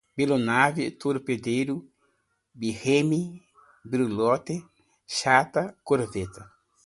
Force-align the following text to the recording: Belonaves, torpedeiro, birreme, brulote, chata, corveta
Belonaves, 0.19 0.85
torpedeiro, 1.03 1.75
birreme, 2.63 3.21
brulote, 3.93 4.59
chata, 5.19 5.67
corveta 5.91 6.49